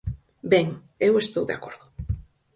[0.51, 0.67] Ben,
[1.07, 1.85] eu estou de acordo.